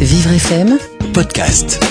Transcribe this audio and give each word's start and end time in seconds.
Vivre 0.00 0.30
FM 0.30 0.78
podcast. 1.14 1.82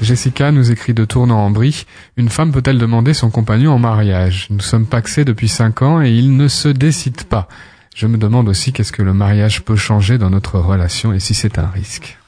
Jessica 0.00 0.52
nous 0.52 0.70
écrit 0.70 0.94
de 0.94 1.04
Tournant-en-Brie. 1.04 1.86
Une 2.16 2.28
femme 2.28 2.52
peut-elle 2.52 2.78
demander 2.78 3.14
son 3.14 3.30
compagnon 3.30 3.72
en 3.72 3.78
mariage? 3.80 4.46
Nous 4.50 4.60
sommes 4.60 4.86
paxés 4.86 5.24
depuis 5.24 5.48
cinq 5.48 5.82
ans 5.82 6.00
et 6.00 6.10
il 6.10 6.36
ne 6.36 6.46
se 6.46 6.68
décide 6.68 7.24
pas. 7.24 7.48
Je 7.96 8.06
me 8.06 8.16
demande 8.16 8.48
aussi 8.48 8.72
qu'est-ce 8.72 8.92
que 8.92 9.02
le 9.02 9.12
mariage 9.12 9.62
peut 9.62 9.76
changer 9.76 10.18
dans 10.18 10.30
notre 10.30 10.60
relation 10.60 11.12
et 11.12 11.18
si 11.18 11.34
c'est 11.34 11.58
un 11.58 11.66
risque. 11.66 12.19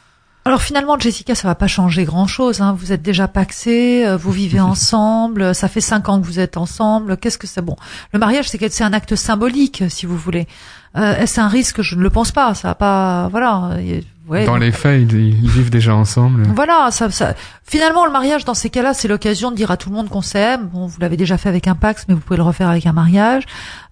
Alors 0.44 0.60
finalement, 0.60 0.98
Jessica, 0.98 1.34
ça 1.34 1.46
va 1.46 1.54
pas 1.54 1.68
changer 1.68 2.04
grand-chose. 2.04 2.60
Hein. 2.60 2.76
Vous 2.76 2.92
êtes 2.92 3.02
déjà 3.02 3.28
paxés, 3.28 4.04
euh, 4.06 4.16
vous 4.16 4.32
vivez 4.32 4.60
ensemble, 4.74 5.54
ça 5.54 5.68
fait 5.68 5.80
cinq 5.80 6.08
ans 6.08 6.20
que 6.20 6.26
vous 6.26 6.40
êtes 6.40 6.56
ensemble. 6.56 7.16
Qu'est-ce 7.16 7.38
que 7.38 7.46
c'est? 7.46 7.62
Bon 7.62 7.76
Le 8.12 8.18
mariage, 8.18 8.48
c'est 8.48 8.72
c'est 8.72 8.84
un 8.84 8.92
acte 8.92 9.14
symbolique, 9.14 9.84
si 9.88 10.06
vous 10.06 10.16
voulez. 10.16 10.48
Euh, 10.96 11.16
Est-ce 11.16 11.40
un 11.40 11.48
risque? 11.48 11.82
Je 11.82 11.96
ne 11.96 12.02
le 12.02 12.10
pense 12.10 12.32
pas. 12.32 12.54
Ça 12.54 12.68
va 12.68 12.74
pas. 12.74 13.28
Voilà. 13.28 13.76
Ouais, 14.28 14.46
dans 14.46 14.56
les 14.56 14.70
faits, 14.70 15.02
ils, 15.02 15.14
ils, 15.14 15.50
vivent 15.50 15.70
déjà 15.70 15.94
ensemble. 15.94 16.44
Voilà. 16.54 16.90
Ça, 16.90 17.10
ça... 17.10 17.34
Finalement, 17.64 18.06
le 18.06 18.12
mariage, 18.12 18.44
dans 18.44 18.54
ces 18.54 18.70
cas-là, 18.70 18.94
c'est 18.94 19.08
l'occasion 19.08 19.50
de 19.50 19.56
dire 19.56 19.70
à 19.70 19.76
tout 19.76 19.90
le 19.90 19.96
monde 19.96 20.08
qu'on 20.08 20.22
s'aime. 20.22 20.68
Bon, 20.72 20.86
vous 20.86 21.00
l'avez 21.00 21.16
déjà 21.16 21.38
fait 21.38 21.48
avec 21.48 21.66
un 21.66 21.74
pax, 21.74 22.04
mais 22.08 22.14
vous 22.14 22.20
pouvez 22.20 22.36
le 22.36 22.42
refaire 22.42 22.68
avec 22.68 22.86
un 22.86 22.92
mariage. 22.92 23.44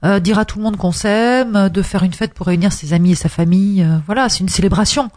Euh, 0.05 0.21
dire 0.21 0.39
à 0.39 0.45
tout 0.45 0.59
le 0.59 0.65
monde 0.65 0.77
qu'on 0.77 0.93
s'aime, 0.93 1.69
de 1.69 1.83
faire 1.83 2.05
une 2.05 2.13
fête 2.13 2.33
pour 2.33 2.47
réunir 2.47 2.73
ses 2.73 2.93
amis 2.93 3.13
et 3.13 3.17
sa 3.17 3.29
famille. 3.29 3.83
Euh, 3.83 3.99
voilà, 4.07 4.29
c'est 4.29 4.41
une 4.41 4.49
célébration. 4.49 5.11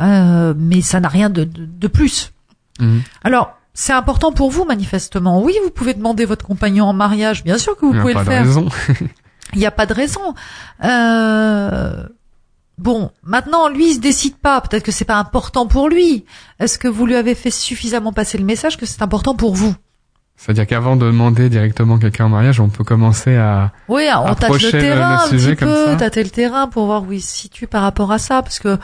Euh, 0.00 0.54
mais 0.56 0.80
ça 0.80 1.00
n'a 1.00 1.08
rien 1.08 1.30
de, 1.30 1.44
de, 1.44 1.66
de 1.66 1.88
plus. 1.88 2.32
Mhm. 2.80 3.02
Alors, 3.24 3.52
c'est 3.74 3.92
important 3.92 4.32
pour 4.32 4.50
vous, 4.50 4.64
manifestement. 4.64 5.42
Oui, 5.42 5.54
vous 5.64 5.70
pouvez 5.70 5.94
demander 5.94 6.24
votre 6.24 6.44
compagnon 6.46 6.86
en 6.86 6.92
mariage, 6.92 7.44
bien 7.44 7.58
sûr 7.58 7.76
que 7.76 7.86
vous 7.86 7.92
Il 7.92 7.94
n'y 7.94 7.98
a 7.98 8.02
pouvez 8.02 8.14
pas 8.14 8.20
le 8.20 8.26
de 8.26 8.30
faire. 8.30 8.44
raison. 8.44 8.68
Il 9.52 9.58
n'y 9.58 9.66
a 9.66 9.70
pas 9.72 9.86
de 9.86 9.94
raison. 9.94 10.34
Euh... 10.84 12.04
Bon, 12.78 13.10
maintenant, 13.22 13.68
lui, 13.68 13.90
il 13.90 13.94
se 13.96 14.00
décide 14.00 14.36
pas. 14.36 14.60
Peut-être 14.62 14.84
que 14.84 14.92
c'est 14.92 15.04
pas 15.04 15.16
important 15.18 15.66
pour 15.66 15.88
lui. 15.90 16.24
Est-ce 16.60 16.78
que 16.78 16.88
vous 16.88 17.04
lui 17.04 17.14
avez 17.14 17.34
fait 17.34 17.50
suffisamment 17.50 18.12
passer 18.12 18.38
le 18.38 18.44
message 18.44 18.78
que 18.78 18.86
c'est 18.86 19.02
important 19.02 19.34
pour 19.34 19.54
vous? 19.54 19.74
C'est-à-dire 20.36 20.66
qu'avant 20.66 20.96
de 20.96 21.04
demander 21.04 21.50
directement 21.50 21.98
quelqu'un 21.98 22.24
en 22.24 22.28
mariage, 22.30 22.58
on 22.60 22.70
peut 22.70 22.84
commencer 22.84 23.36
à... 23.36 23.72
Oui, 23.88 24.04
on 24.16 24.34
tâte 24.34 24.50
le 24.52 24.56
le- 24.56 24.70
terrain 24.80 25.16
le 25.16 25.22
un 25.24 25.26
sujet 25.28 25.56
petit 25.56 25.64
peu, 25.66 25.96
tâter 25.98 26.22
le 26.24 26.30
terrain 26.30 26.68
pour 26.68 26.86
voir 26.86 27.02
où 27.02 27.12
il 27.12 27.20
se 27.20 27.36
situe 27.36 27.66
par 27.66 27.82
rapport 27.82 28.10
à 28.12 28.18
ça, 28.18 28.40
parce 28.40 28.58
que 28.58 28.78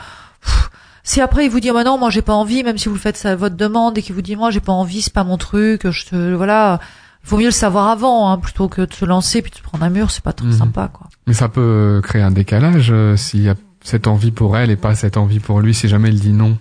si 1.09 1.21
après 1.21 1.45
il 1.45 1.49
vous 1.49 1.61
dit 1.61 1.71
oh, 1.71 1.73
bah 1.73 1.83
non, 1.85 1.97
moi 1.97 2.09
j'ai 2.09 2.21
pas 2.21 2.33
envie, 2.33 2.63
même 2.63 2.77
si 2.77 2.89
vous 2.89 2.95
le 2.95 2.99
faites 2.99 3.15
ça, 3.17 3.35
votre 3.35 3.55
demande 3.55 3.97
et 3.97 4.01
qu'il 4.01 4.13
vous 4.13 4.21
dit 4.21 4.35
moi 4.35 4.51
j'ai 4.51 4.59
pas 4.59 4.73
envie, 4.73 5.01
c'est 5.01 5.13
pas 5.13 5.23
mon 5.23 5.37
truc, 5.37 5.89
je 5.89 6.05
te 6.05 6.33
voilà, 6.33 6.79
il 7.23 7.29
vaut 7.29 7.37
mieux 7.37 7.45
le 7.45 7.51
savoir 7.51 7.87
avant 7.87 8.29
hein, 8.29 8.37
plutôt 8.37 8.67
que 8.67 8.81
de 8.81 8.93
se 8.93 9.05
lancer 9.05 9.41
puis 9.41 9.49
de 9.51 9.55
se 9.55 9.61
prendre 9.61 9.83
un 9.85 9.89
mur, 9.89 10.11
c'est 10.11 10.23
pas 10.23 10.33
très 10.33 10.47
Mhm. 10.47 10.57
sympa 10.57 10.89
quoi. 10.91 11.07
Mais 11.25 11.33
ça 11.33 11.47
peut 11.47 12.01
créer 12.03 12.21
un 12.21 12.31
décalage 12.31 12.89
euh, 12.91 13.15
s'il 13.15 13.41
y 13.43 13.49
a 13.49 13.55
cette 13.83 14.07
envie 14.07 14.31
pour 14.31 14.57
elle 14.57 14.69
et 14.69 14.75
pas 14.75 14.95
cette 14.95 15.15
envie 15.15 15.39
pour 15.39 15.61
lui 15.61 15.73
si 15.73 15.87
jamais 15.87 16.09
il 16.09 16.19
dit 16.19 16.33
non. 16.33 16.57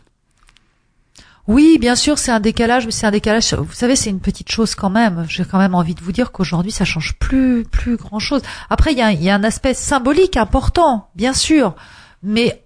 Oui, 1.48 1.78
bien 1.80 1.94
sûr, 1.94 2.18
c'est 2.18 2.32
un 2.32 2.40
décalage, 2.40 2.86
mais 2.86 2.90
c'est 2.90 3.06
un 3.06 3.12
décalage. 3.12 3.54
Vous 3.54 3.72
savez, 3.72 3.94
c'est 3.94 4.10
une 4.10 4.18
petite 4.18 4.50
chose 4.50 4.74
quand 4.74 4.90
même. 4.90 5.24
J'ai 5.28 5.44
quand 5.44 5.58
même 5.60 5.76
envie 5.76 5.94
de 5.94 6.00
vous 6.00 6.10
dire 6.10 6.32
qu'aujourd'hui, 6.32 6.72
ça 6.72 6.84
change 6.84 7.14
plus, 7.20 7.62
plus 7.64 7.96
grand 7.96 8.18
chose. 8.18 8.42
Après, 8.68 8.90
il 8.90 8.98
y 8.98 9.02
a, 9.02 9.12
il 9.12 9.22
y 9.22 9.30
a 9.30 9.34
un 9.36 9.44
aspect 9.44 9.72
symbolique 9.72 10.36
important, 10.36 11.08
bien 11.14 11.32
sûr, 11.32 11.76
mais 12.24 12.64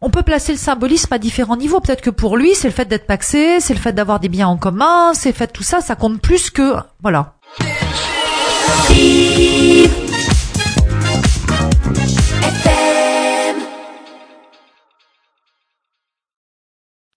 on 0.00 0.10
peut 0.10 0.22
placer 0.22 0.52
le 0.52 0.58
symbolisme 0.58 1.12
à 1.12 1.18
différents 1.18 1.56
niveaux. 1.56 1.80
Peut-être 1.80 2.02
que 2.02 2.10
pour 2.10 2.36
lui, 2.36 2.54
c'est 2.54 2.68
le 2.68 2.74
fait 2.74 2.86
d'être 2.86 3.06
paxé, 3.06 3.60
c'est 3.60 3.74
le 3.74 3.80
fait 3.80 3.92
d'avoir 3.92 4.20
des 4.20 4.28
biens 4.28 4.48
en 4.48 4.56
commun, 4.56 5.12
c'est 5.14 5.30
le 5.30 5.34
fait 5.34 5.52
tout 5.52 5.62
ça, 5.62 5.80
ça 5.80 5.94
compte 5.94 6.20
plus 6.20 6.50
que, 6.50 6.74
voilà. 7.02 7.34